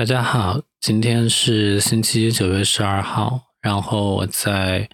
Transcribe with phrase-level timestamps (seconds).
[0.00, 3.38] 大家好，今天是星期一，九月十二号。
[3.60, 4.88] 然后我在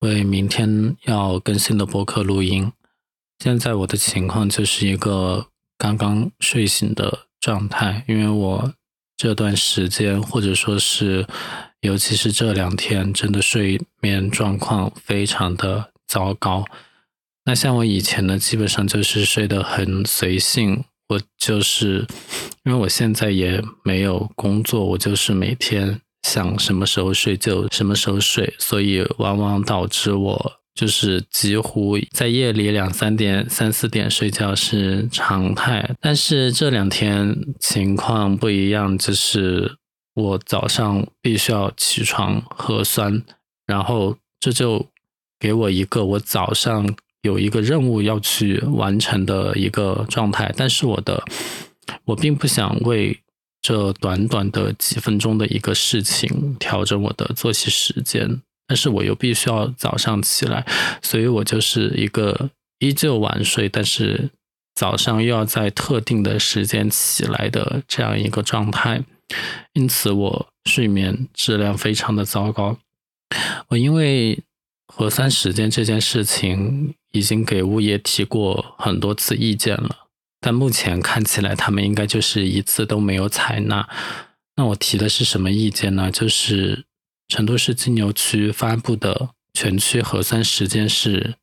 [0.00, 2.72] 为明天要更新的播客录音。
[3.38, 5.46] 现在我的情况就是一个
[5.78, 8.74] 刚刚睡醒的状态，因为我
[9.16, 11.24] 这段时间或者说是
[11.82, 16.64] 尤其是这两天，真的睡眠状况非常的糟糕。
[17.44, 20.82] 那像我以前呢，基本上就是睡得很随性。
[21.10, 22.06] 我就是
[22.64, 35.96] 因为我现在也没有工作，我就是每天想什么时候睡就什么时候睡，所以往往导致我就是几乎在夜里两三点、三四点睡觉是常态。
[36.00, 39.78] 但是这两天情况不一样，就是
[40.14, 43.20] 我早上必须要起床核酸，
[43.66, 44.86] 然后这就
[45.40, 46.94] 给我一个我早上。
[47.22, 51.22] 有一个任务要去完成的一个状态，但是我的
[52.06, 53.20] 我并不想为
[53.60, 60.66] 这短短的几分钟的一个事情调整我的作息时间，但是我又必须要早上起来，
[61.02, 64.30] 所以我就是一个依旧晚睡，但是
[64.74, 69.02] 早上又要在特定的时间起来的这样一个状态，
[69.74, 72.78] 因此我睡眠质量非常的糟糕。
[73.68, 74.42] 我因为
[74.86, 76.94] 核酸时间这件事情。
[77.12, 80.06] 已经给物业提过很多次意见了，
[80.40, 83.88] 但目前看起来他们应该就是一次都没有采纳。
[84.56, 86.10] 那我提的是什么意见呢？
[86.10, 86.84] 就是
[87.28, 91.34] 成都市金牛区发布的全区核酸时间是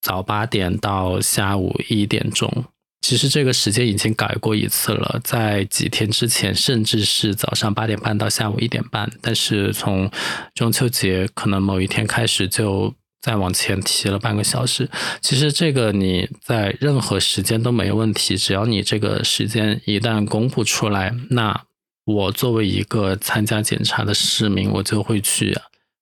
[0.00, 2.66] 早八点到下午一点钟。
[3.00, 10.10] 其实这个时间已经改过一次了，在几天之前甚至是早上八点半到下午一点半，但是从
[10.54, 12.94] 中秋节可能某一天开始就。
[13.20, 14.88] 再往前提了半个小时，
[15.20, 21.64] 其实这个你在任何时间都没问题，只要你这个时间一旦公布出来，那
[22.06, 25.54] 我作为一个参加检查的市民，我就会去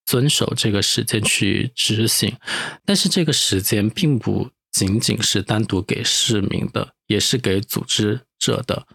[0.06, 2.32] 遵守这个时间去执行。
[2.84, 8.86] 但是这个时间并不仅仅是单独给市民的，也是给组织者的，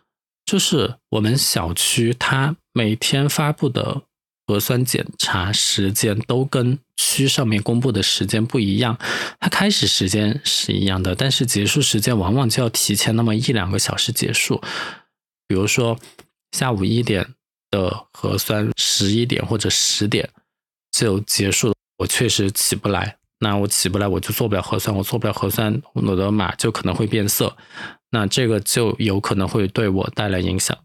[0.45, 4.03] 就是我们小区它每天发布的。
[4.45, 8.97] 核酸检查时间都跟区上面公布的时间不一样，
[9.39, 14.61] 它开始时间是一样的，但是结束时间往往就要提前那么一两个小时结束。
[15.47, 15.97] 比如说
[16.51, 17.25] 下午一点
[17.71, 20.29] 的核酸，十一点或者十点
[20.91, 27.55] 就结束了，我确实起不来，那我起不来我就做不了核酸，我做不了核酸，我的码就可能会变色，
[28.11, 30.77] 那这个就有可能会对我带来影响。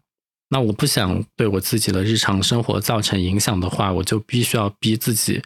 [0.51, 5.43] 那我不想对我自己的日常生活造成影响的话，我就必须要逼自己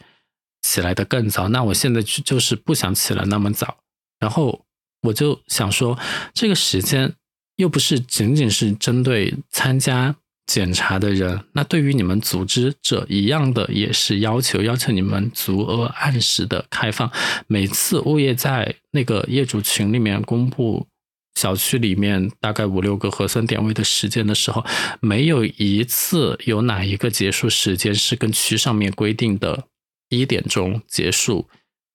[0.61, 1.49] 起来的更早。
[1.49, 3.77] 那我现在就就是不想起来那么早，
[4.19, 4.63] 然后
[5.01, 5.99] 我就想说，
[6.33, 7.13] 这个时间
[7.57, 10.15] 又不是仅仅是针对参加
[10.47, 17.11] 检查的人，那对于你们组织者一样的，也是要求要求你们足额按时的开放。
[17.47, 20.87] 每次物业在那个业主群里面公布。
[21.35, 24.65] 小区里面大概五六个核酸点位的时间的时候，
[25.01, 29.65] 没有一次有哪一个结束时间是跟区上面规定的
[30.09, 31.47] 一点钟结束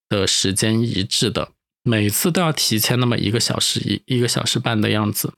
[0.09, 5.32] 的时间一致的，每次都要提前那么一个小时一一个小时半的样子。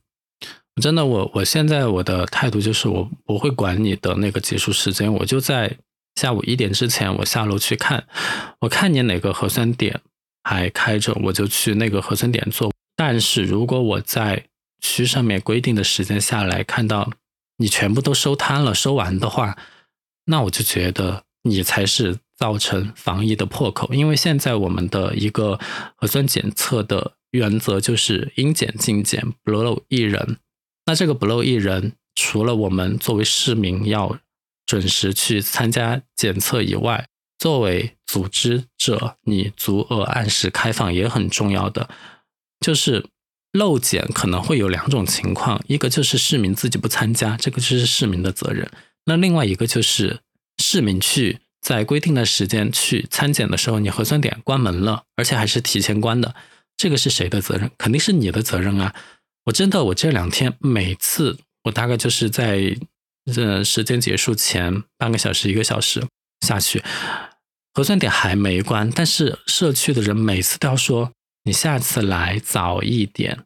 [0.80, 5.76] 真的，我我现在我的态度就是我不会管你的那个结束时间，我就在
[6.14, 8.06] 下午一点之前我下楼去看，
[8.60, 10.00] 我看你哪个核酸点
[10.42, 12.72] 还开着，我就去那个核酸点做。
[13.00, 14.44] 但是如果我在
[14.82, 17.10] 区上面规定的时间下来看到
[17.56, 19.56] 你全部都收摊了、收完的话，
[20.26, 23.94] 那我就觉得你才是造成防疫的破口。
[23.94, 25.58] 因为现在我们的一个
[25.96, 30.36] 核酸检测的原则就是应检尽检，不漏一人。
[30.84, 34.18] 那这个不漏一人，除了我们作为市民要
[34.66, 41.88] 准时去参加检测以外，作为组织者，你足额按时开放也很重要的。
[42.60, 43.06] 就是
[43.52, 48.68] 漏检可能会有两种情况，一个就是市民自己不参加，这个就是市民的责任；
[49.06, 50.20] 那另外一个就是
[50.58, 56.34] 市民去在规定的时间去参检的时候，你核酸点关门了，而且还是提前关的，
[56.76, 57.70] 这个是谁的责任？
[57.76, 58.94] 肯定是你的责任啊！
[59.46, 62.76] 我真的，我这两天每次我大概就是在
[63.32, 66.06] 这时间结束前半个小时、一个小时
[66.46, 66.82] 下去，
[67.74, 71.12] 核酸点还没关，但是社区的人每次都要说。
[71.44, 73.44] 你下次来早一点。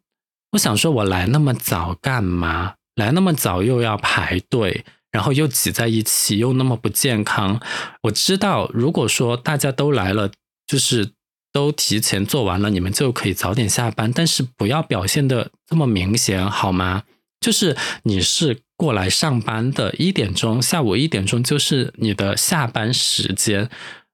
[0.53, 2.75] 我想说，我来那么早干嘛？
[2.95, 7.61] 来那么早又要排队，然后又挤在一起，又那么不健康。
[8.03, 10.31] 我知道，如果说大家都来了，
[10.67, 11.11] 就是
[11.53, 14.13] 都提前做完了，你们就可以早点下班。
[14.13, 17.03] 但是不要表现的这么明显，好吗？
[17.41, 23.69] 就是你是过来上班的，一点钟下午一点钟就是你的下班时间。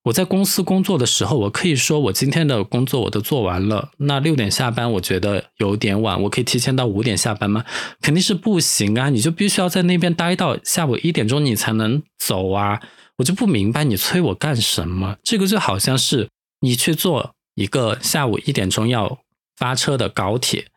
[0.05, 3.91] 我在公司工作的时候，我可以说我今天的工作我都做完了。
[3.99, 7.67] 那六点下班，我觉得有点晚，我可以提前到五点下班吗？
[8.00, 9.11] 肯定是不行啊！
[9.11, 12.81] 你就必须要在那边待到下午一点钟，你才能走啊！
[13.19, 15.17] 我就不明白你催我干什么？
[15.23, 16.31] 这个就好像是
[16.61, 19.19] 你去坐一个下午一点钟要
[19.58, 20.69] 发车的高铁，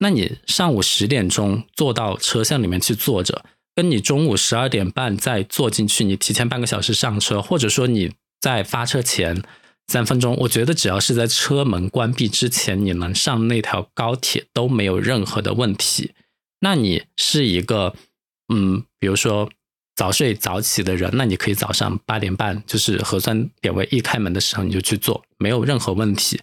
[0.00, 3.44] 那你上午十点钟坐到车厢里面去坐着，
[3.76, 8.10] 跟你中午十二点半再坐进去，你提前半个小时上车，或者说你。
[8.42, 9.40] 在发车前
[9.86, 16.10] 三分钟，我觉得只要是在车门关闭之前，你能上那条高铁都没有任何的问题。
[16.60, 17.94] 那你是一个，
[18.52, 19.48] 嗯，比如说
[19.94, 26.40] 早睡早起的人，那你可以早上八点半，就是核酸点位一开门的时候你就去做，没有任何问题。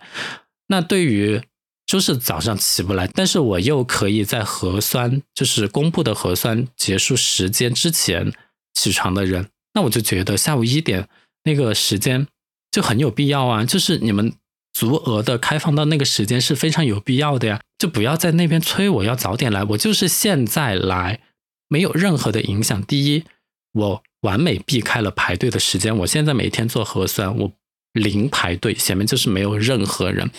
[0.67, 1.41] 那对于
[1.85, 8.31] 就是早上起不来，但是我又可以在核酸就是公布的核酸结束时间之前
[8.73, 11.09] 起床的人，那我就觉得下午一点。
[11.43, 12.27] 那个时间
[12.71, 14.33] 就很有必要啊，就是你们
[14.73, 21.21] 足额的开放到那个时间是非常有必要的呀，就不要在那边催我要早点来，我就是现在来，
[21.67, 22.81] 没有任何的影响。
[22.83, 23.23] 第一，
[23.73, 27.51] 我完美避开了排队的时间，我现在每天做核酸，我
[27.93, 30.29] 零排队，前面就是没有任何人，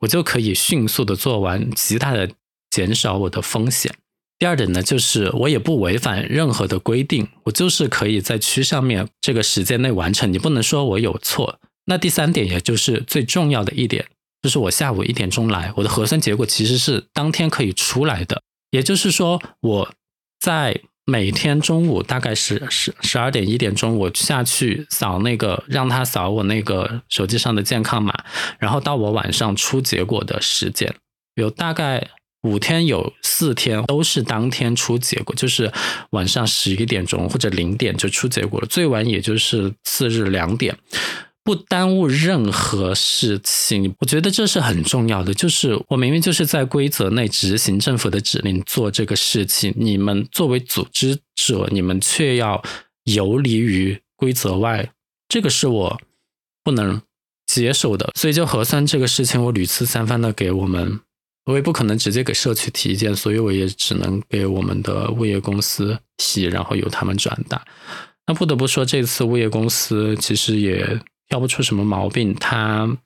[0.00, 2.30] 我就可以迅速的做完，极大的
[2.70, 3.92] 减少我的风险。
[4.40, 11.60] 第二点呢，就是我也不违反任何的规定，我就是可以在区上面这个时间内完成，你不能说我有错。
[11.84, 14.06] 那第三点，也就是最重要的一点，
[14.40, 18.40] 就是我下午一点钟来，我的核酸结果其实是当天可以出来的。
[18.70, 19.92] 也就是说，我
[20.40, 28.14] 在每天中午大概是十十二点一点钟，我下去扫那个，让他扫我那个手机上的健康码，
[28.58, 30.94] 然后到我晚上出结果的时间，
[31.34, 32.08] 有大概。
[32.42, 35.70] 五天有四天都是当天出结果，就是
[36.10, 40.74] 晚上十一点钟或者零点就出结果了，最晚也就是次日两点，
[41.44, 43.94] 不耽误任何事情。
[43.98, 52.62] 我觉得这是很重要的，就是我明明就是在规则内执行政府的指令做这个事情，你们作为组织者，你们却要
[53.04, 54.90] 游离于规则外，
[55.28, 56.00] 这个是我
[56.64, 57.02] 不能
[57.46, 58.10] 接受的。
[58.14, 61.00] 所以就核酸这个事情，我屡次三番的给我们。
[61.46, 67.64] 我也不可能直接给社区提意见，所以我也只能给我们的物业公司提，然后由他们转达。
[68.26, 72.96] 那不得不说，这次物业公司其实也挑不出什么毛病，它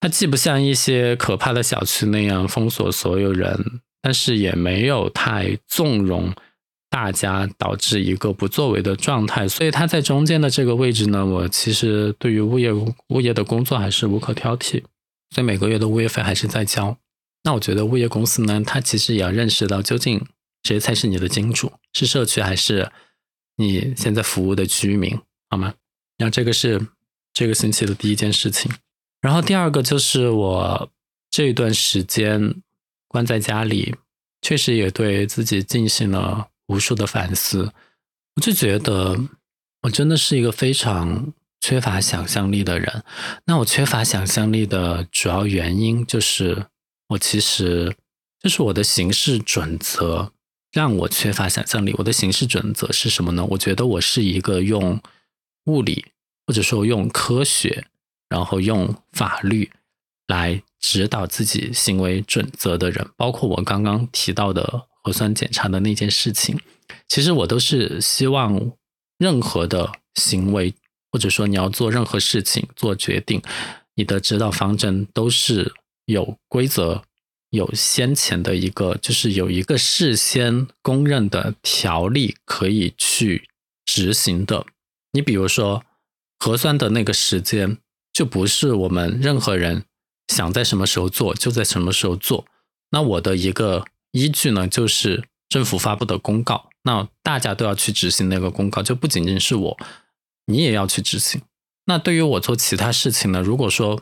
[0.00, 6.32] 它既不像一些可怕的小区那样封锁所有人，但是也没有太纵容
[6.88, 9.46] 大家，导致一个不作为的状态。
[9.46, 14.82] 所以它在中间的这个位置呢，我其实对于物业物业的工作还是无可挑剔，
[15.34, 16.96] 所以每个月的物业费还是在交。
[17.42, 20.26] 那我觉得物业公司呢，它其实也要认识到究竟
[20.62, 22.92] 谁才是你的金主，是社区还是
[23.56, 25.72] 你现在服务的居民，好吗？
[26.18, 26.88] 然后这个是
[27.32, 28.70] 这个星期的第一件事情，
[29.22, 30.90] 然后第二个就是我
[31.30, 32.56] 这一段时间
[33.08, 33.94] 关在家里，
[34.42, 37.72] 确实也对自己进行了无数的反思。
[38.36, 39.18] 我就觉得
[39.80, 43.02] 我真的是一个非常缺乏想象力的人。
[43.46, 46.66] 那我缺乏想象力的主要原因就是。
[47.10, 47.96] 我其实
[48.40, 50.32] 就是我的行事准则
[50.70, 51.92] 让我缺乏想象力。
[51.98, 53.44] 我的行事准则是什么呢？
[53.50, 55.00] 我觉得我是一个用
[55.64, 56.06] 物理
[56.46, 57.86] 或者说用科学，
[58.28, 59.68] 然后用法律
[60.28, 63.08] 来指导自己行为准则的人。
[63.16, 66.60] 包括我刚刚提到的核酸检查的那件事情，
[67.08, 68.70] 其实我都是希望
[69.18, 70.72] 任何的行为
[71.10, 73.42] 或者说你要做任何事情做决定，
[73.96, 75.74] 你的指导方针都是。
[76.06, 77.04] 有规则，
[77.50, 83.48] 有先前的一个，就是有一个事先公认的条例可以去
[83.84, 84.66] 执行的。
[85.12, 85.84] 你比如说，
[86.38, 87.78] 核酸的那个时间，
[88.12, 89.84] 就不是我们任何人
[90.28, 92.46] 想在什么时候做就在什么时候做。
[92.90, 99.78] 那我的一个依据呢，就是政府发布的公告，那大家都要去执行那个公告，就不仅仅是我，
[100.46, 101.42] 你也要去执行。
[101.86, 104.00] 那对于我做其他事情呢，如果说。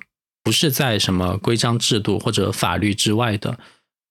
[0.49, 3.59] 不是在什么规章制度或者法律之外的，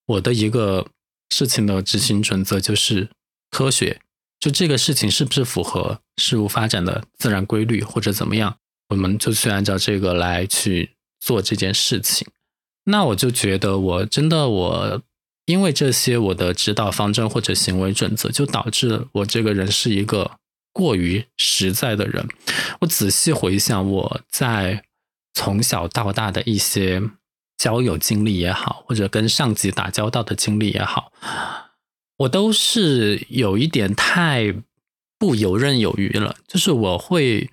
[0.06, 0.86] 我的一个
[1.32, 3.10] 事情的执行准则就是
[3.50, 4.00] 科学。
[4.40, 8.56] 就这个事情是不是符合事物发展的自然规律或者怎么样，
[8.90, 12.28] 我们就去按照这个来去做这件事情。
[12.84, 15.02] 那我就觉得我真的我
[15.48, 20.38] 因为这些我的指导方针或者行为准则，就导致我这个人是一个
[20.72, 22.28] 过于实在的人。
[22.82, 24.84] 我仔细回想我在。
[25.38, 27.00] 从小到大的一些
[27.60, 31.12] 交友经历也好，或者跟上级打交道的经历也好，
[32.18, 34.56] 我都是有一点太
[35.20, 37.52] 不游刃有余了，就是我会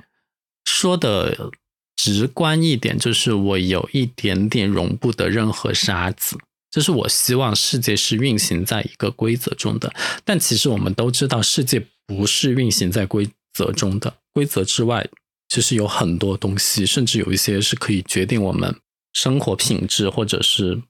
[0.64, 1.50] 说的
[1.94, 6.38] 直观一点，就是我有一点点容不得任何沙子。
[6.70, 9.92] 就是我希望世界是运行在一个规则中的，
[10.24, 14.14] 但其实我们都知道，世界不是运行在规则中的。
[14.32, 15.06] 规则之外，
[15.54, 18.74] 其实有很多东西，甚至有一些是可以决定我们
[19.12, 20.82] 生活品质，或者是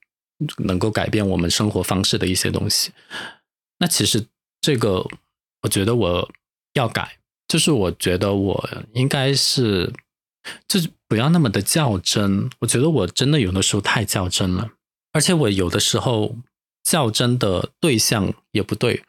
[0.57, 2.91] 能够改变我们生活方式的一些东西。
[3.77, 4.27] 那其实
[4.63, 5.07] 这个，
[5.61, 6.33] 我觉得我
[6.73, 9.93] 要改，就是我觉得我应该是，
[10.67, 12.49] 就是不要那么的较真。
[12.61, 14.71] 我觉得我真的有的时候太较真了。
[15.13, 16.37] 而且我有的时候
[16.83, 19.05] 较真的对象也不对。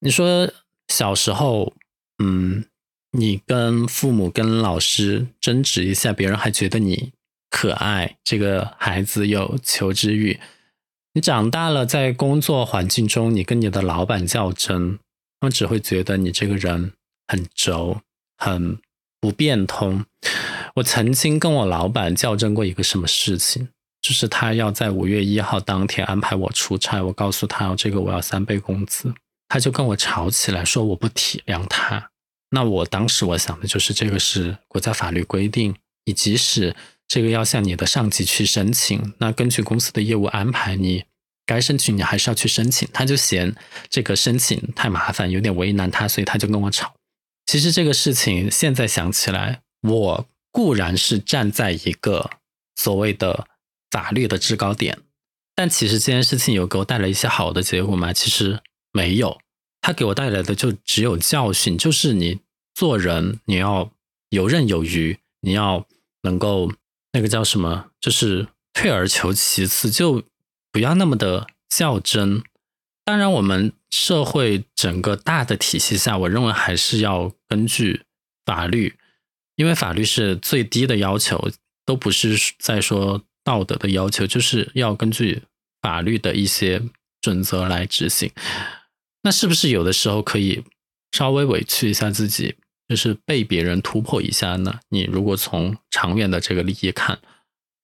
[0.00, 0.50] 你说
[0.88, 1.74] 小时候，
[2.18, 2.64] 嗯，
[3.12, 7.12] 你跟父母、跟老师争执一下，别人还觉得你
[7.50, 10.38] 可爱，这个孩子有求知欲。
[11.14, 14.98] 你长大了，在工作环境中，你跟你的老板较真，
[15.40, 16.92] 他们只会觉得你这个人
[17.26, 18.02] 很轴、
[18.36, 18.78] 很
[19.20, 20.04] 不变通。
[20.76, 23.68] 我曾经跟我老板较真过一个什么事情。
[24.00, 29.12] 就是他要在五月一号当天安排我出差，我告诉他这个我要三倍工资，
[29.48, 32.10] 他就跟我吵起来，说我不体谅他。
[32.50, 35.74] 那我当时我想的就是这个是国家法律规定，
[36.04, 36.74] 你即使
[37.06, 41.04] 这个要向你的上级去申请，那根据公司的业务安排，你
[41.44, 42.88] 该申请你还是要去申请。
[42.92, 43.54] 他就嫌
[43.88, 46.94] 这个申请太麻烦，有点为难他，所以他就跟我吵。
[47.46, 52.30] 其实这个事情现在想起来，我固然是站在一个
[52.76, 53.46] 所谓的。
[53.90, 54.98] 法律的制高点，
[55.54, 58.12] 但其实这件事情有给我带来一些好的结果吗？
[58.12, 58.60] 其实
[58.92, 59.40] 没有，
[59.80, 62.40] 它给我带来的就只有教训，就是你
[62.74, 63.92] 做人你要
[64.30, 65.86] 游刃有余，你要
[66.22, 66.72] 能够
[67.12, 70.22] 那个叫什么，就是退而求其次，就
[70.70, 72.42] 不要那么的较真。
[73.04, 78.02] 当然，我们社会整个大的体系下，我认为还是要根据
[78.44, 78.96] 法律，
[79.56, 81.50] 因为法律是最低的要求，
[81.84, 83.22] 都不是在说。
[83.44, 85.40] 道德的要求就是要根据
[85.80, 86.82] 法律的一些
[87.22, 88.30] 准则来执行。
[89.22, 90.62] 那是不是有的时候可以
[91.12, 92.56] 稍微委屈一下自己，
[92.88, 94.80] 就是被别人突破一下呢？
[94.88, 97.18] 你如果从长远的这个利益看，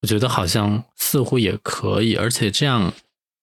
[0.02, 2.92] 我觉得好像似乎也可以，而且这样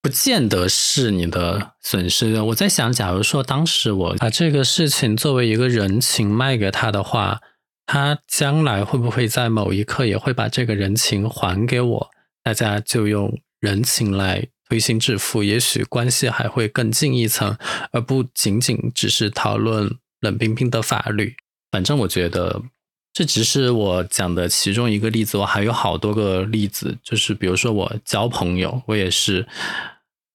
[0.02, 2.42] 不见得是你的损失。
[2.42, 7.42] 我在想，假如说当时我把这个事情作为一个人情卖给他的话。
[7.88, 12.12] 他将来会不会在某一刻也会把这个人情还给我？
[12.42, 17.58] 大家就用人情来推心置腹，也许关系还会更进一层，
[17.92, 21.36] 而不仅仅只是讨论冷冰冰的法律。
[21.70, 22.64] 反正我觉得
[23.12, 29.46] 这只是我讲的其中一个例子，我还有好多个例子，就是比如说我交朋友，我也是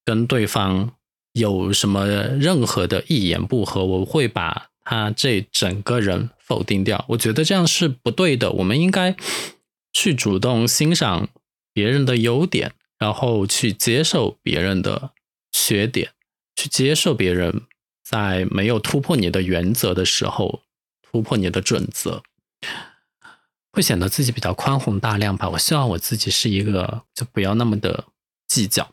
[0.05, 0.93] 跟对方
[1.33, 4.67] 有什么任何的一言不合，我会把。
[4.89, 8.53] 他这整个人否定掉，我觉得这样是不对的。
[8.53, 9.17] 我们应该
[9.93, 11.29] 去主动欣赏
[11.73, 15.11] 别人的优点，然后去接受别人的
[15.53, 16.11] 缺点，
[16.55, 17.63] 去接受别人
[18.05, 20.63] 在没有突破你的原则的时候
[21.03, 22.23] 突破你的准则，
[23.73, 25.49] 会显得自己比较宽宏大量吧。
[25.51, 28.05] 我希望我自己是一个，就不要那么的
[28.47, 28.89] 计较。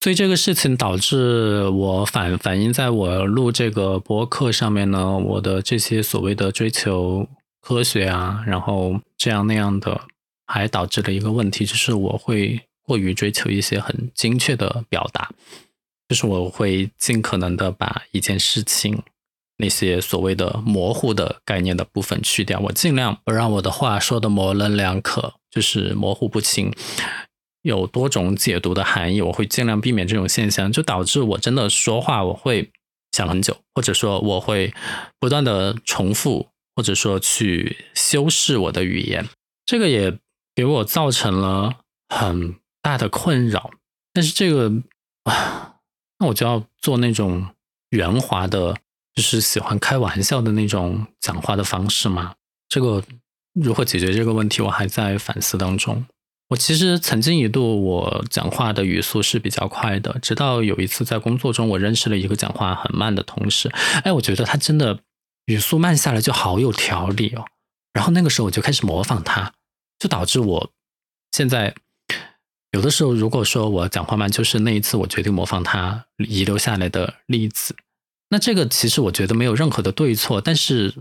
[0.00, 7.28] 所以这个事情导致我反反映在我录这个播客上面呢，我的这些所谓的追求
[7.60, 10.02] 科学啊，然后这样那样的，
[10.46, 15.30] 还导致了一个问题，就是我会过于追求一些很精确的表达，
[16.08, 19.02] 就是我会尽可能的把一件事情
[19.58, 26.72] 那些所谓的模糊的概念的部分去掉，我尽量不让我的话说的模棱两可，就是模糊不清。
[27.62, 32.70] 有多种解读的含义，我会尽量避免这种现象，就导致我真的说话我会
[33.12, 34.72] 想很久，或者说我会
[35.18, 39.28] 不断的重复，或者说去修饰我的语言，
[39.66, 40.16] 这个也
[40.54, 42.54] 给我造成了很
[42.88, 43.70] 大的困扰。
[44.14, 44.72] 但是这个
[45.24, 45.74] 啊，
[46.18, 47.46] 那我就要做那种
[47.90, 48.74] 圆滑的，
[49.14, 52.34] 就是喜欢开玩笑的那种讲话的方式吗？
[52.66, 53.04] 这个
[53.52, 56.06] 如何解决这个问题，我还在反思当中。
[56.48, 63.68] 我其实曾经一度，我讲话的语速是比较快的，直到有一次在工作中，我认识了一个讲话很慢的同事。
[64.02, 65.00] 哎，我觉得他真的
[65.44, 67.44] 语速慢下来就好有条理哦。
[67.92, 69.52] 然后那个时候我就开始模仿他，
[69.98, 70.70] 就导致我
[71.32, 71.74] 现在
[72.72, 77.74] 有的时候，如果说我讲话慢，就是那一次我决定模仿他遗留下来的例子。
[78.30, 80.94] 那这个其实我觉得没有任何的对错，但是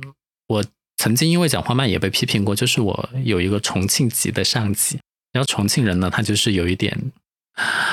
[0.48, 0.64] 我
[0.96, 5.00] 曾经因为讲话慢也被批评过，就是我有一个重庆籍的上级。
[5.34, 7.12] 然后重庆人呢，他就是有一点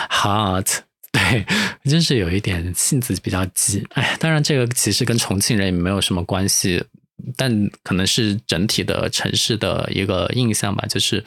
[0.08, 0.64] hard，
[1.10, 1.44] 对，
[1.84, 3.84] 就是有一点性子比较急。
[3.94, 6.82] 哎，当然这个其实跟重庆人也没有什么关系，
[7.36, 11.22] 但可能是整体的城市的一个印象吧，就是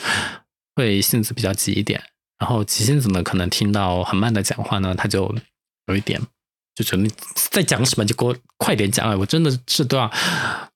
[0.76, 2.02] 会性子比较急一点。
[2.40, 5.34] 然后急性子呢，可能听到很慢的讲话呢，他就
[5.88, 6.22] 有一点
[6.76, 7.12] 就觉得你
[7.52, 9.10] 在讲什么，就给我快点讲。
[9.10, 10.12] 哎，我真的是都要，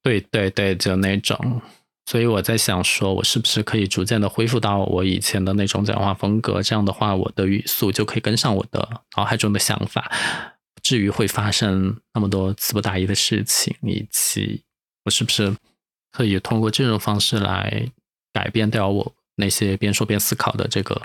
[0.02, 1.62] 对对对，就那种。
[2.08, 6.62] 所以我在想，说我是不是可以逐渐的恢复到我以前的那种讲话风格？
[6.62, 10.12] 这样的话，我的语速就可以跟上我的脑海中的想法，
[10.82, 13.76] 至于会发生那么多词不达意的事情。
[13.84, 14.64] 以及
[15.06, 15.56] 我是不是
[16.12, 17.88] 可以通过这种方式来
[18.34, 21.02] 改变掉我那些边说边思考的这个？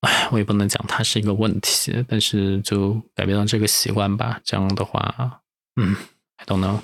[0.00, 4.40] 哎，我也不能讲它是一个问题，但是就改变了这个习惯吧。
[4.42, 5.42] 这样的话，
[5.76, 5.94] 嗯
[6.36, 6.80] ，I don't know。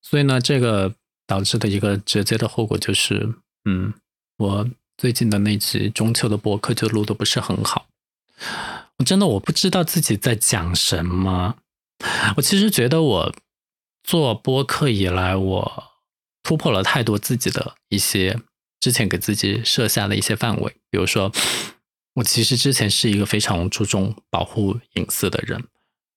[0.00, 0.94] 所以呢，这个。
[1.28, 3.34] 导致的一个直接的后果就是，
[3.66, 3.92] 嗯，
[4.38, 4.66] 我
[4.96, 7.86] 最近的那期中秋的播客就录的不是很好。
[8.96, 11.56] 我真的我不知道自己在讲什么。
[12.38, 13.34] 我其实觉得我
[14.02, 15.84] 做播客以来，我
[16.42, 18.40] 突破了太多自己的一些
[18.80, 20.76] 之前给自己设下的一些范围。
[20.90, 21.32] 比如说，
[22.14, 25.64] 我其实之前是一个非常注重保护隐私的人，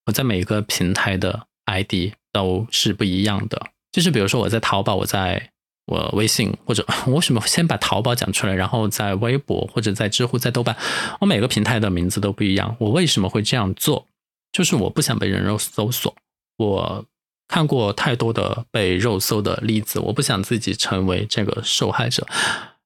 [0.06, 3.70] 我在每一个平台的 ID 都是不一样的。
[3.91, 5.51] 就是比如说我在淘宝，我在
[5.86, 10.75] 我微信或者 我为什么先把淘宝讲出来，然后在微博或者在知乎、在豆瓣，
[11.20, 12.75] 我每个平台的名字都不一样。
[12.80, 14.08] 我为什么会这样做？
[14.51, 16.15] 就是我不想被人肉搜索。
[16.58, 17.06] 我
[17.51, 22.25] 看过太多的被肉搜的例子，我不想自己成为这个受害者。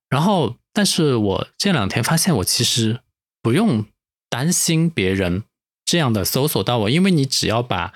[0.10, 3.00] 然后，但是我这两天发现，我其实
[3.44, 3.86] 不用
[4.28, 5.44] 担心别人
[5.86, 7.94] 这样的搜索到我，因为你只要把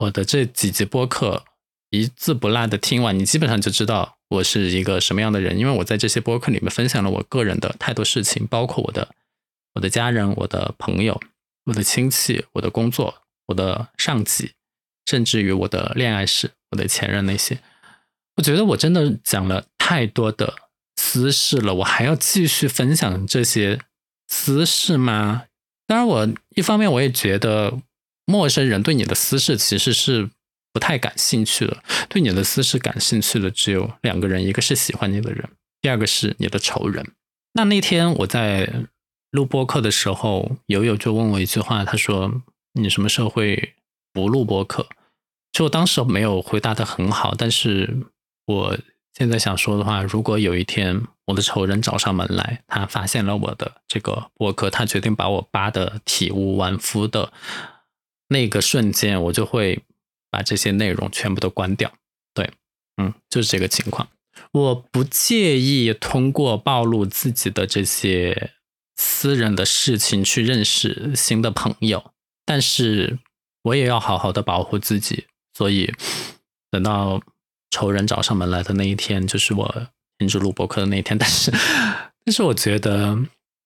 [0.00, 1.44] 我的这几集播客。
[1.90, 9.08] 一字不落的听完，你基本上就知道我是一个什么样的人，因为我在这些播客里面分享了我个人的太多事情，包括我的
[9.72, 11.18] 我的家人、我的朋友、
[11.64, 14.52] 我的亲戚、我的工作、我的上级，
[15.08, 17.58] 甚至于我的恋爱史、我的前任那些。
[18.36, 20.54] 我觉得我真的讲了太多的
[20.96, 23.80] 私事了，我还要继续分享这些
[24.28, 25.44] 私事吗？
[25.86, 27.80] 当然，我一方面我也觉得
[28.26, 30.28] 陌生人对你的私事其实是。
[30.70, 35.48] 不太感兴趣的，对你的私事感兴趣的只有两个人，一个是喜欢你的人，
[35.80, 37.04] 第二个是你的仇人。
[37.54, 38.84] 那那天我在
[39.30, 42.42] 录播课的时候，友友就问我一句话，他说
[42.78, 43.74] ：“你什么时候会
[44.18, 44.88] 不录播课？”
[45.52, 48.06] 就当时没有回答的很好，但是
[48.46, 48.78] 我
[49.14, 57.32] 现在想说的话，如果有一天我的仇人找上门来，他发现了我的这个播客，他决定把我扒的体无完肤的
[58.28, 59.82] 那个瞬间，我就会。
[60.30, 61.90] 把这些内容全部都关掉，
[62.34, 62.50] 对，
[62.98, 64.06] 嗯，就是这个情况。
[64.52, 68.50] 我不介意通过暴露自己的这些
[68.94, 72.12] 私人的事情去认识新的朋友，
[72.44, 73.18] 但是
[73.68, 75.26] 我也要好好的保护自己。
[75.54, 75.92] 所以，
[76.70, 77.20] 等到
[77.70, 81.16] 仇人找上门来的那一天，就是我停止录播课的那一天。
[81.18, 81.50] 但是，
[82.24, 83.18] 但是我觉得，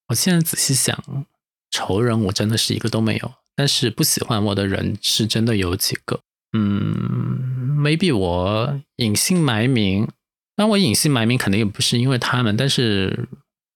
[0.08, 1.26] 我现在仔细想，
[1.70, 6.20] 仇人我真的是一个都没有，但是不喜欢我的人是真的有几个。
[6.54, 10.08] 嗯，maybe 我隐姓埋名，
[10.56, 13.28] 那我隐姓埋名肯定也不是因为他们，但是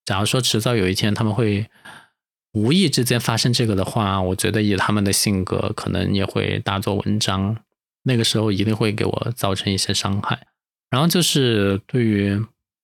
[0.04, 1.68] 假如说迟早有一天他们会
[2.56, 7.56] 无意之间发生这个的话，我觉得以他们的性格，可能也会大做文章，
[8.04, 10.46] 那个时候一定会给我造成一些伤害。
[10.90, 12.40] 然后就是对于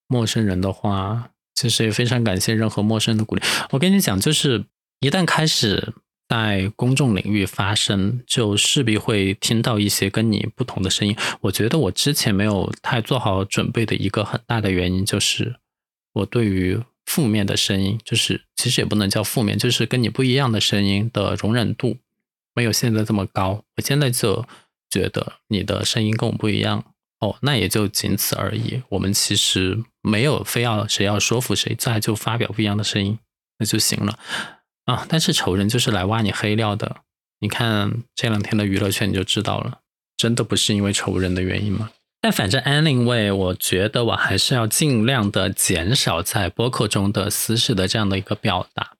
[0.06, 3.42] 陌生人的话，其实也非常感谢任何陌生的鼓励。
[3.70, 4.64] 我跟你讲，就是
[5.00, 5.94] 一旦开始。
[6.28, 11.14] 在公众领域发声，就势必会听到一些跟你不同的声音。
[11.42, 15.56] 我觉得我之前没有太做好准备的一个很大的原因，就是
[16.14, 21.98] 我对于负面的声音，就是其实也不能叫负面，就是跟你不一样的声音的容忍度
[22.54, 23.64] 没有现在这么高。
[23.76, 24.44] 我现在就
[24.90, 26.84] 觉得你的声音跟我不一样，
[27.20, 28.82] 哦，那也就仅此而已。
[28.90, 33.18] 我们其实没有非要谁要说服谁，再就发表不一样的声音，
[33.58, 34.18] 那就行了。
[34.84, 35.06] 啊！
[35.08, 37.02] 但是仇人就是来挖你黑料的。
[37.38, 39.80] 你看这两天的娱乐圈，你就知道了，
[40.16, 41.90] 真的不是因为仇人的原因吗？
[42.22, 48.92] 但反正 anyway，我觉得我还是要尽量的减少在播客中的私事的这样的一个表达。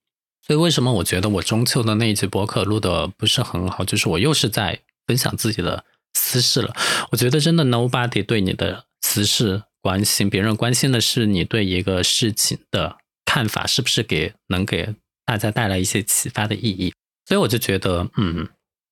[0.46, 3.84] 所以为什么我觉得我中秋的那一集播客录的不是很好？
[3.84, 6.74] 就是我又是在分享自己的私事了。
[7.12, 14.94] 我觉得真的 nobody 对你的私事关心，别人关心的是你对一个事情的看法是不是给能给。
[15.24, 16.92] 大家带来一些启发的意义，
[17.26, 18.48] 所以我就觉得，嗯，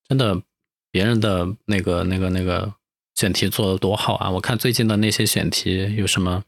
[0.08, 0.40] 真的，
[0.92, 2.72] 别人的那个、那个、那个
[3.14, 4.30] 选题做的多好啊！
[4.30, 6.42] 我看最近的那些选题，有什么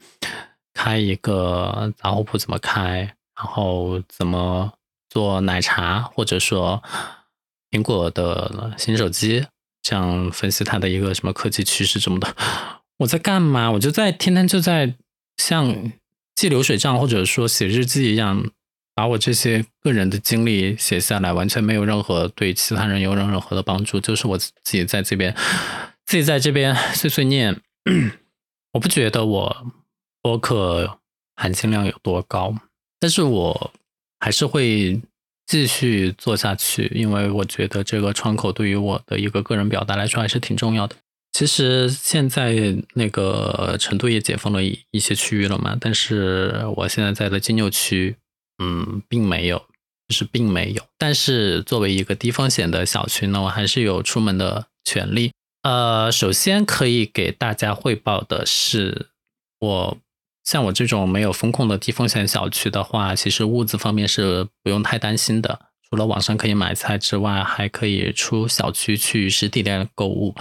[0.72, 4.72] 开一个杂货铺怎么开，然后怎么
[5.11, 6.83] 做奶茶，或者说
[7.70, 9.46] 苹果的新手机，
[9.83, 12.35] 这样分析它的一个什么科技趋势什么的。
[12.98, 13.70] 我在干嘛？
[13.72, 14.94] 我就在天天就在
[15.37, 15.92] 像
[16.35, 18.51] 记流水账或者说写日记一样，
[18.94, 25.35] 把我这些个人的经历写下来，完全没有任何对其他人有任何的帮助，就是我自己在这边
[26.12, 27.59] 自己在这边碎碎念。
[28.75, 29.72] 我不觉得我
[30.20, 30.98] 播客
[31.35, 32.55] 含金量有多高，
[33.01, 33.72] 但是我
[34.20, 35.01] 还是会
[35.46, 40.94] 继续做下去，因为我觉得这个窗口对于我的一个个人表达来说还是挺重要的。
[41.33, 48.16] 其实现在那个成都也解封了一一些区域了嘛，但是我现在在的金牛区，
[48.62, 49.57] 嗯，并没有，
[50.09, 50.83] 就是并没有。
[50.98, 55.33] 但是作为一个低风险的小区呢，我还是有出门的权利。
[55.62, 59.11] 呃，首先可以给大家汇报的是，
[59.61, 59.98] 我
[60.44, 65.66] 像我这种没有风控的低风险小区的话，其实物资方面是不用太担心的。
[65.88, 70.35] 除了网上可以买菜之外，还可以出小区去实体店购物。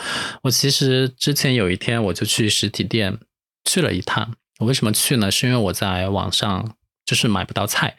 [0.44, 3.20] 我其实之前有一天我就去实体店
[3.66, 4.34] 去了一趟。
[4.60, 5.30] 我为什么去呢？
[5.30, 7.98] 是因为我在网上就是买不到菜，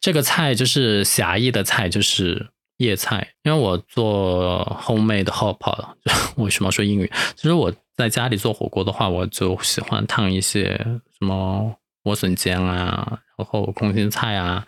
[0.00, 3.34] 这个菜就是狭义的菜，就是叶菜。
[3.42, 5.94] 因为我做 homemade hop，
[6.36, 7.10] 为什么说英语？
[7.34, 10.76] 其实我在家里做火锅的话，我就喜欢烫一些
[11.18, 14.66] 什么莴笋尖啊，然后空心菜啊。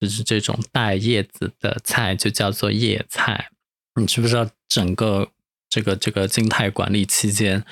[0.00, 3.50] 就是这种带叶子的菜就叫做叶菜，
[4.00, 5.28] 你知不知道整个
[5.68, 7.62] 这个这个静态管理期间，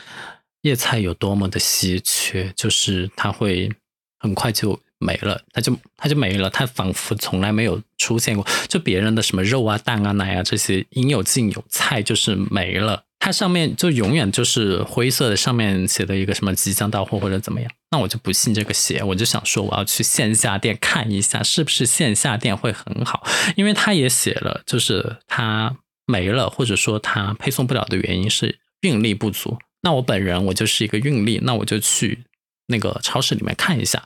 [0.60, 2.52] 叶菜有多么的稀缺？
[2.54, 3.72] 就是它会
[4.18, 8.46] 很快就没了，它就它就没了，它仿佛从来没有出现过。
[8.66, 13.04] 就别人的什么肉啊、蛋啊、奶啊这些应有尽有，菜就是没了。
[13.20, 29.58] 它上面就永远就是灰色的，上面写的一个什么即将到货或者怎么样，那我就不信这个邪，我就想说我要去线下店看一下，是不是线下店会很好，因为他也写了，就是它没了，或者说它配送不了的原因是运力不足。
[29.82, 32.24] 那我本人我就是一个运力，那我就去
[32.68, 34.04] 那个超市里面看一下。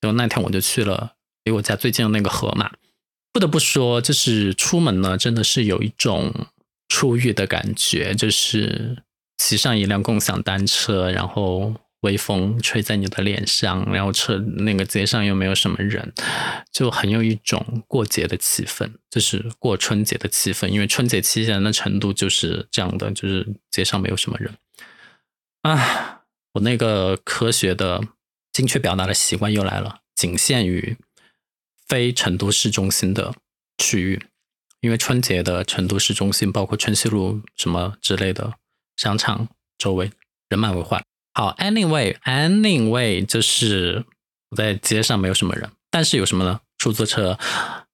[0.00, 1.12] 就那天我就去了
[1.44, 2.72] 离我家最近的那个河马，
[3.32, 6.32] 不得不说，就是出门呢，真的是有一种。
[6.90, 9.02] 出狱的感觉，就是
[9.36, 16.14] 骑上一辆共享单车，然后微风吹在你的脸上，然后车那个街上又没有什么人，
[16.72, 20.68] 就很有一种过节的气氛，就是过春节的气氛。
[20.68, 24.54] 因为春节期间的成都就是这样的，就是街上没有什么人。
[25.60, 26.22] 啊，
[26.54, 28.02] 我那个科学的
[28.58, 30.96] 精确表达的习惯又来了，仅限于
[31.86, 33.32] 非成都市中心的
[33.78, 34.26] 区域。
[34.80, 38.54] 因为春节的成都市中心，包括春熙路什么之类的
[38.96, 39.46] 商场
[39.78, 40.10] 周围
[40.48, 41.00] 人满为患。
[41.34, 44.04] 好，anyway，anyway，就是
[44.50, 46.60] 我在街上没有什么人，但是有什么呢？
[46.78, 47.38] 出租车、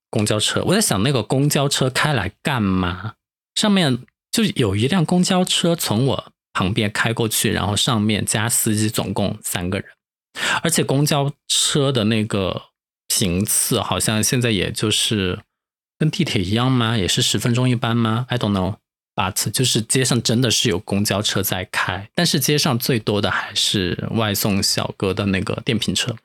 [0.08, 0.64] 公交车。
[0.64, 3.16] 我在想，那个公交车开来干嘛？
[3.54, 3.98] 上面
[4.30, 9.86] 就有一辆公交车从我旁边开过去，然后上面加司机，总共三个人。
[10.62, 12.64] 而且公交车的那个
[13.08, 15.40] 频次好像现在也就是。
[15.96, 16.98] 跟地铁一样吗？
[16.98, 18.78] 也是十分钟一班吗？I don't know。
[19.14, 26.16] But 就是街上真的是有公交车在开，但是街上最多的还是外送小哥的那个电瓶车，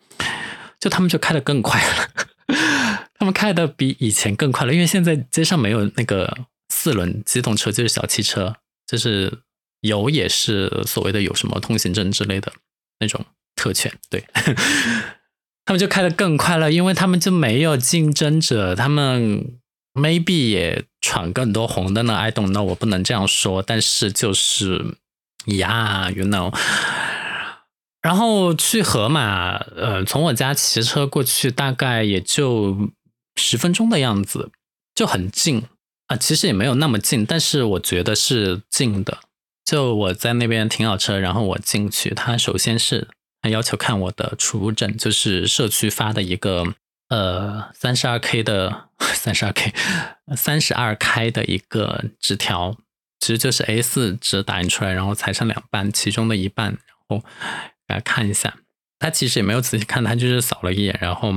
[0.80, 2.10] 就他们就开的更快了，
[3.14, 8.56] 他们开的比以前更快了，因为现在街上没有那个四轮机动车，就是小汽车，
[8.88, 9.32] 就是
[9.82, 12.52] 有也是所谓的有什么通行证之类的
[13.00, 13.24] 那种
[13.60, 14.24] 特权，对。
[15.66, 19.60] 他们就开的更快了，因为他们就没有竞争者，他们
[19.94, 22.16] maybe 也闯更多红灯呢。
[22.16, 24.96] I don't know，我不能这样说，但是就是
[25.46, 26.58] ，yeah，you know。
[28.02, 32.90] 然后去河马，呃，从我家骑车过去大概也就
[33.36, 34.50] 十分钟的样子，
[34.96, 35.66] 就很近
[36.08, 36.18] 啊。
[36.18, 39.20] 其实也没有那么近，但是我觉得是近的。
[39.64, 43.08] 就我在那边停好车，然后我进去，他首先是。
[43.42, 46.74] 他要求看我的储物证，就是社区发的一个
[47.10, 49.74] 呃三十二 K 的三十二 K
[50.36, 52.76] 三十二开的一个纸条，
[53.20, 57.20] 其实就是 A 四纸打印出来，然后裁成两半，其中的一半，然后
[57.88, 58.56] 给他看一下。
[59.00, 61.34] 他其实也没有仔细看，他就是扫了一眼，然后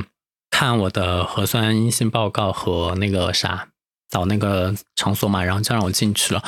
[0.51, 3.69] 看我的核酸阴性报告和那个啥，
[4.11, 6.43] 扫那个场所嘛，然后就让我进去了。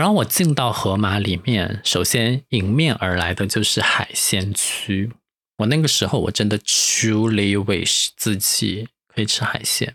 [0.00, 5.12] 然后我进到河马里面，首先迎面而来的就是海鲜区。
[5.58, 9.94] 我那个时候我真的 truly wish 自己可以吃海鲜。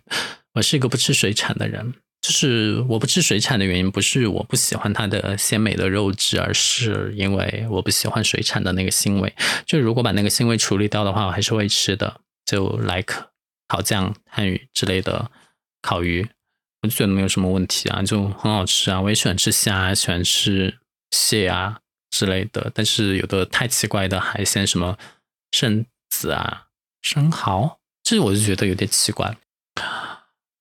[0.53, 9.33] 我是一个不吃水产的人，就是我不吃水产的原因不是我不喜欢它的鲜美的肉质，而是因为我不喜欢水产的那个腥味。
[9.65, 12.21] 就如果把那个腥味处理掉的话，我还是会吃的。
[12.45, 13.15] 就 like
[13.67, 15.31] 烤酱、汉鱼之类的
[15.81, 16.27] 烤鱼。
[16.85, 19.01] 我觉得没有什么问题啊，就很好吃啊。
[19.01, 20.77] 我也喜欢吃虾，喜欢吃
[21.11, 21.79] 蟹啊
[22.11, 22.71] 之类的。
[22.73, 24.97] 但是有的太奇怪的海鲜，什么
[25.51, 26.65] 圣子啊、
[27.01, 29.35] 生蚝，这我就觉得有点奇怪。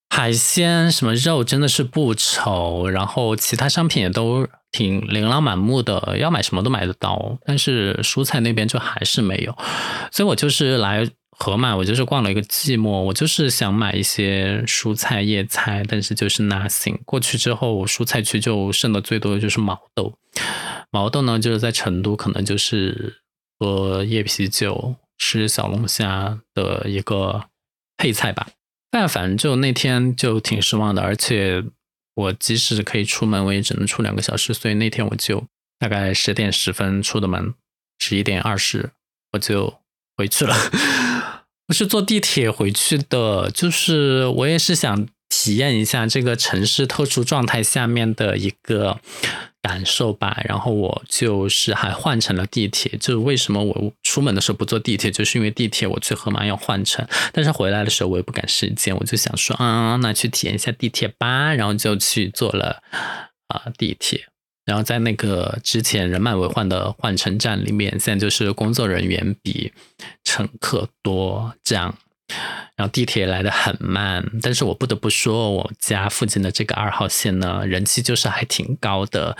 [0.09, 7.37] 海鲜什么肉真的是不愁，然后其他商品也都挺琳琅满目的，要买什么都买得到。
[7.45, 9.57] 但是蔬菜那边就还是没有，
[10.13, 12.91] 所以我就是来盒马，我就是逛了一个寂寞。
[12.91, 16.99] 我就是想买一些蔬菜叶菜，但是就是 nothing。
[17.05, 20.19] 过去之后，蔬菜区就剩的最多的就是毛豆。
[20.91, 23.21] 毛豆呢，就是在成都可能就是
[23.59, 27.47] 喝夜啤酒、吃小龙虾的一个
[27.97, 28.49] 配菜吧。
[28.91, 31.65] 但反正就那天就挺失望的，而且
[32.15, 35.45] 我即使可以出门，我也只能出两个小时，所以那天我就
[35.81, 37.55] 大概十点十分出的门，
[37.99, 38.91] 十一点二十
[39.33, 39.81] 我就
[40.17, 40.55] 回去了。
[41.69, 49.01] 我是坐地铁回去的，就是我也是想体验一下这个城市特殊状态下面的一个。
[49.65, 52.99] 感受吧，然后我就是还换成了地铁。
[52.99, 62.83] 就是为什么我出门的时候不坐地铁，就是因为地铁我去河马要换乘，但是回来的时候我也不赶时间，我就想说，啊，那去体验一下地铁吧，然后就去坐了
[63.49, 64.27] 啊地铁。
[64.65, 69.73] 然后在那个之前人满为患的换乘站里面，现在就是工作人员比
[70.25, 71.95] 乘客多，这样。
[72.75, 79.37] 然后地铁来的很慢，但是我不得不说，我家附近的这个二号线呢，人气就是还挺高的，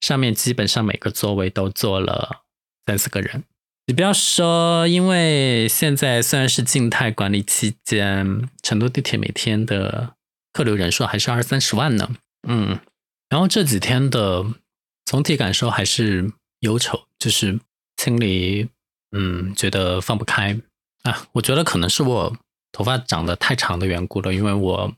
[0.00, 2.42] 上面基本上每个座位都坐了
[2.84, 3.44] 三四个人。
[3.86, 10.14] 你不要说，因为现在虽然是静态管理期间，成都地铁每天的
[10.52, 12.10] 客流人数还是二三十万呢。
[12.48, 12.80] 嗯，
[13.28, 14.44] 然后这几天的
[15.04, 17.58] 总体感受还是忧愁，就是
[17.96, 18.68] 心里
[19.12, 20.58] 嗯觉得放不开。
[21.02, 22.36] 啊，我觉得可能是我
[22.72, 24.94] 头发长得太长的缘故了，因为我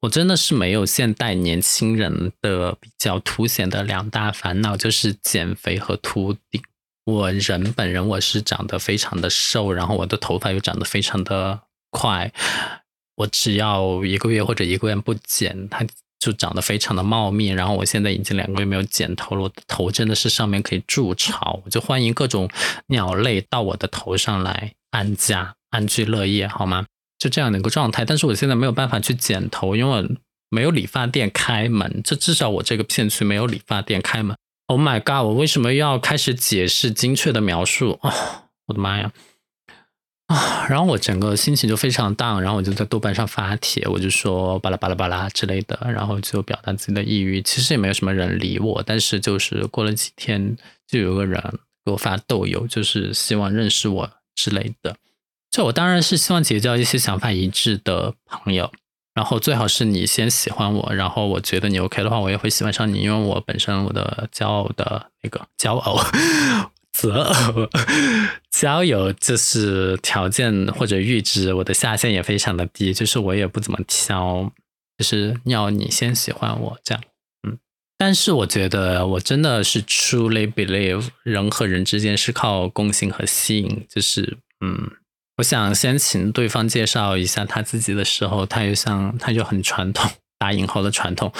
[0.00, 6.60] 我真的是没有现代年轻人的比较凸显的两大烦恼，就是减肥和秃顶。
[7.04, 12.32] 我人本人我是长得非常的瘦，然后我的头发又长得非常的快，
[13.16, 15.86] 我只要一个月或者一个月不剪，它
[16.20, 17.48] 就长得非常的茂密。
[17.48, 22.48] 然后我现在已经两个月没有剪头了，我的头真的是上面可以筑巢，我就欢迎各种
[22.86, 24.74] 鸟类到我的头上来。
[24.92, 26.84] 安家安居乐业，好吗？
[27.18, 28.04] 就这样的一个状态。
[28.04, 30.08] 但是我现在没有办法去剪头，因为
[30.48, 32.00] 没有理发店开门。
[32.04, 34.36] 这至少我这个片区没有理发店开门。
[34.66, 35.26] Oh my god！
[35.26, 38.12] 我为什么要开始解释精确的描述啊？
[38.66, 39.12] 我的妈呀！
[40.34, 40.66] 啊！
[40.68, 47.42] 然后我整个心情就非常 down，然后我就在豆瓣上发帖，我就说巴拉巴拉巴拉之类的，然后就表达自己的抑郁。
[47.42, 51.42] 其实也没有什么人理我，但是就是过了几天，就有个人
[51.84, 54.10] 给我发豆油，就是希望认识我。
[54.36, 54.96] 之类的，
[55.50, 58.72] 就我当然是希望结交一些想法一致的朋友，
[59.12, 66.02] 然后最好是你先喜欢我，然后我觉得你 OK 的话，我也会喜欢上你，因为我本身我的骄傲的那个骄傲
[67.00, 67.68] 择
[68.50, 74.52] 交友就是条件或者阈值，我的下限也非常的低，就是我也不怎么挑，
[74.98, 77.02] 就是要你先喜欢我这样，
[77.48, 77.58] 嗯，
[77.96, 84.90] 但是我觉得我真的是 truly believe 人和人之间是靠共性和吸引，就是嗯，
[85.38, 91.32] 我想先请对方介绍一下他自己的时候，他又像他就很传统，打引号的传统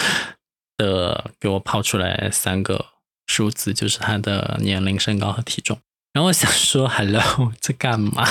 [0.79, 2.87] 的给我抛出来三个
[3.31, 5.79] 数字，就是他的年龄、身高和体重。
[6.13, 8.27] 然后我想说，Hello， 在干嘛？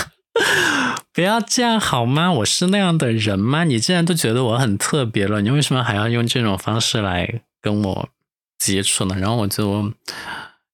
[1.13, 2.31] 不要这样好吗？
[2.33, 3.63] 我是那样的人吗？
[3.63, 8.09] 你既然都觉得我很特别了，你为什么还要用这种方式来跟我？
[8.59, 9.93] 接触呢，然后我就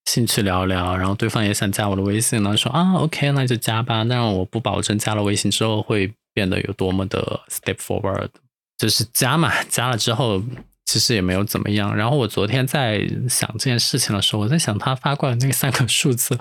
[0.05, 4.03] 兴趣聊聊，然后对方也想加我的微信呢，说啊，OK，那就加吧。
[4.03, 8.29] 但是我不保证加了微信之后会变得有多么的 step forward，
[8.75, 10.41] 就是加嘛，加了之后
[10.85, 11.95] 其实也没有怎么样。
[11.95, 16.37] 然后我昨天在想这件事情的时候，我在想他发过来那三个数字，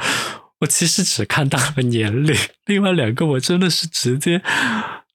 [0.61, 4.42] 我其实只看到了年龄，另外两个我真的是直接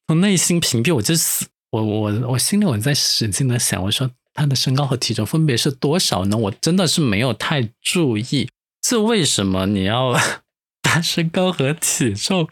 [0.07, 4.11] 从内心屏蔽，我就死，我我我心里我在使劲的想，我说。
[4.31, 6.37] 他的身高和体重分别是多少呢？
[6.37, 8.47] 我真的是没有太注意。
[8.81, 10.17] 这为什么你要
[10.81, 12.47] 打身高和体重？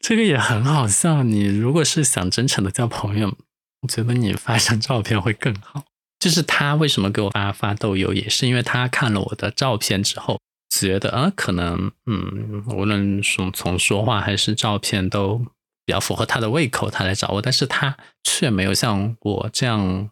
[0.00, 1.22] 这个也很好笑。
[1.22, 3.36] 你如果是想真诚的交朋友，
[3.82, 5.84] 我觉得你发一张照片会更好。
[6.20, 15.38] 就是他为什么给我发发豆油，也是因为他看了我的照片之后，觉得啊，可能嗯，无论从从说话还是照片都
[15.84, 17.42] 比较符合他的胃口，他来找我。
[17.42, 20.10] 但是他却没有像我这样，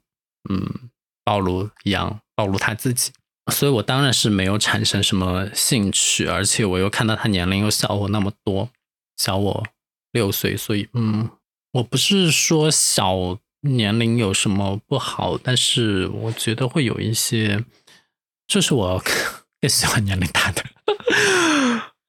[0.51, 0.91] 嗯。
[1.29, 3.13] 暴露一样暴露他自己，
[3.53, 8.71] 所以我当然是没有产生什么兴趣，而且我又看到他年龄又小我那么多，
[9.19, 9.67] 小我
[10.13, 11.29] 六岁，所以嗯，
[11.73, 17.65] 我不是说小年龄有什么不好，但是我觉得会有一些，
[18.47, 19.03] 这是我
[19.61, 20.65] 更喜欢年龄大的。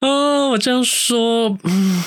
[0.00, 2.02] 啊，我这样说，嗯，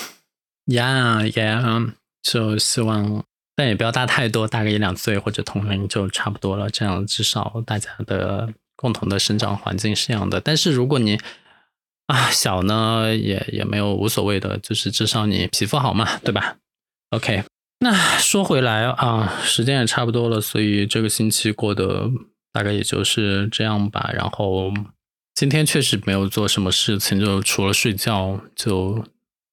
[0.67, 3.23] 呀呀，就希望，
[3.55, 10.39] 但也不要大太多，大个一两岁或者同龄就差不多了，这样至少大家的共同的生长环境是一样的。
[10.39, 11.19] 但是如果你
[12.07, 16.55] 啊小呢，也也没有无所谓的，就是至少你皮肤好嘛，对吧
[17.11, 17.43] ？OK。
[17.83, 22.09] 那说回来啊，时间也差不多了，所以这个星期过得
[22.53, 24.09] 大概也就是这样吧。
[24.13, 24.71] 然后
[25.35, 29.03] 今天确实没有做什么事情，就除了睡觉，就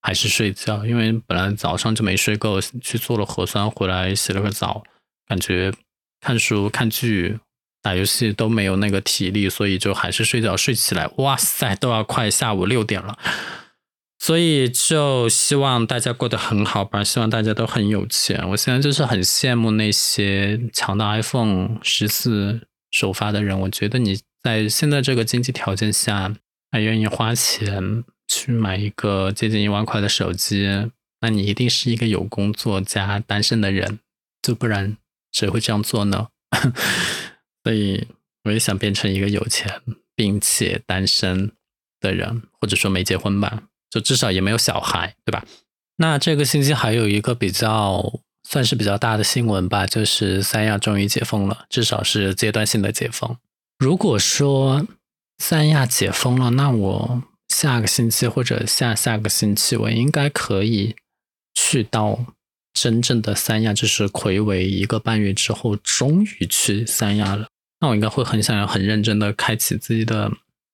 [0.00, 0.86] 还是睡觉。
[0.86, 4.84] 因为本来早上就没睡够，去做了核酸，回来洗了个澡，
[5.26, 5.72] 感觉
[6.20, 7.40] 看书、看剧、
[7.82, 10.56] 打游戏都没有那个体力，所以就还是睡觉。
[10.56, 13.18] 睡起来，哇塞，都要快下午六点了。
[14.22, 18.46] 所以就希望大家过得很好吧，希望大家都很有钱。
[18.50, 23.58] 我现在就是很羡慕那些抢到 iPhone 十四首发的人。
[23.60, 26.34] 我觉得你在现在这个经济条件下
[26.70, 30.90] 还愿意花钱去买一个接近一万块的手机，
[31.22, 34.00] 那你一定是一个有工作加单身的人，
[34.42, 34.98] 就不然
[35.32, 36.28] 谁会这样做呢？
[37.64, 38.06] 所以
[38.44, 39.80] 我也想变成一个有钱
[40.14, 41.52] 并且单身
[42.00, 43.62] 的人，或者说没结婚吧。
[43.90, 45.44] 就至少也没有小孩，对吧？
[45.96, 53.36] 那这个星期还有一个比较算是比较大的新闻吧，就是三亚终于解封了，至少是阶段性的解封。
[53.78, 54.86] 如果说
[55.38, 60.94] 三亚解封了，那我下个星期或者下下个星期，我应该可以
[61.54, 62.26] 去到
[62.72, 67.48] 真正的三亚，就是魁违一个半月之后，终于去三亚了。
[67.80, 70.30] 那我应该会很想要很认真的开启自己的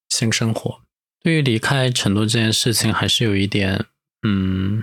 [0.08, 0.80] 新生活。
[1.26, 3.86] 对于离开成都这件事情，还是有一点，
[4.22, 4.80] 嗯，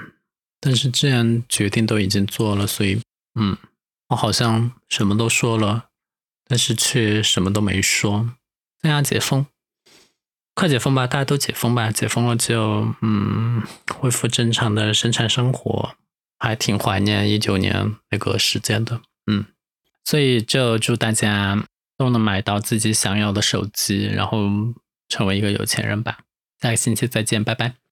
[0.60, 3.02] 但是既然决定都已经做了，所以，
[3.40, 3.56] 嗯，
[4.10, 5.86] 我好像什么都说了，
[6.46, 8.36] 但是却什么都没说。
[8.82, 9.46] 大家解封，
[10.54, 13.64] 快解封吧，大家都解封吧，解封了就，嗯，
[13.96, 15.96] 恢复正常的生产生活，
[16.38, 19.46] 还挺怀念一九年那个时间的，嗯，
[20.04, 21.66] 所以就祝大家
[21.98, 24.50] 都能买到自己想要的手机，然后
[25.08, 26.18] 成为一个有钱人吧。
[26.64, 27.83] 下个星期再见，拜拜。